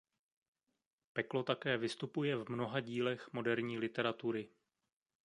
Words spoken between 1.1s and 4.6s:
Peklo také vystupuje v mnoha dílech moderní literatury.